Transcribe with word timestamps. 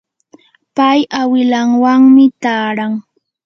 pay 0.75 0.99
awilanwanmi 1.19 2.25
taaran. 2.43 2.93